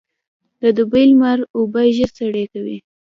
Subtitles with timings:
[0.61, 2.77] د دوبي لمر اوبه ژر سرې کوي.